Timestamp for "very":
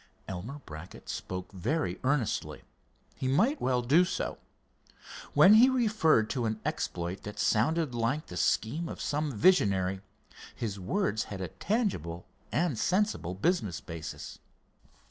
1.51-1.99